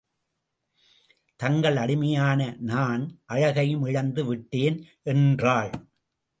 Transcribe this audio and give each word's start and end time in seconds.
தங்கள் 1.39 1.75
அடிமையான 1.75 2.55
நான், 2.61 3.03
அழகையும் 3.25 3.85
இழந்து 3.85 4.25
விட்டேன்! 4.25 4.77
என்றாள். 5.03 5.71